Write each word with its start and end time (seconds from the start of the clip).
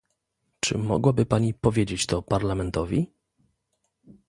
Czy 0.59 0.77
mogłaby 0.77 1.25
Pani 1.25 1.53
powiedzieć 1.53 2.05
to 2.05 2.21
Parlamentowi? 2.21 3.11